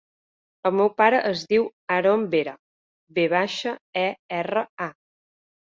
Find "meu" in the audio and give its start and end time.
0.79-0.87